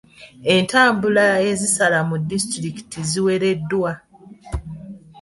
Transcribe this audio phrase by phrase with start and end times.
[0.55, 3.91] Entambula ezisala mu disitulikiti ziwereddwa.